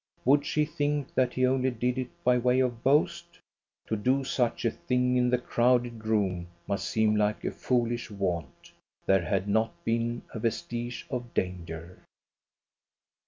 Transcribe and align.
Would 0.25 0.47
she 0.47 0.65
think 0.65 1.13
that 1.13 1.33
he 1.35 1.45
only 1.45 1.69
did 1.69 1.99
it 1.99 2.09
by 2.23 2.39
way 2.39 2.59
of 2.59 2.81
boast? 2.83 3.37
To 3.85 3.95
do 3.95 4.23
such 4.23 4.65
a 4.65 4.71
thing 4.71 5.15
in 5.15 5.29
the 5.29 5.37
crowded 5.37 6.03
room 6.07 6.47
must 6.67 6.89
seem 6.89 7.15
like 7.15 7.45
a 7.45 7.51
foolish 7.51 8.07
vaunt. 8.07 8.71
There 9.05 9.23
had 9.25 9.47
not 9.47 9.73
been 9.85 10.23
a 10.33 10.39
vestige 10.39 11.05
of 11.11 11.35
danger. 11.35 11.99